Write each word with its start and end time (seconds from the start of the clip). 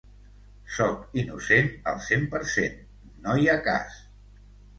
Sóc 0.77 1.03
innocent 1.23 1.69
al 1.91 1.99
cent 2.07 2.25
per 2.33 2.41
cent, 2.55 2.81
no 3.27 3.37
hi 3.43 3.47
ha 3.53 3.59
cas 3.71 4.01